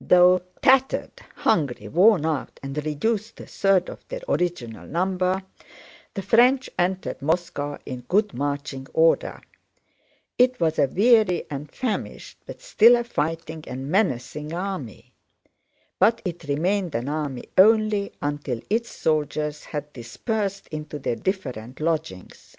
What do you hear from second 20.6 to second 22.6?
into their different lodgings.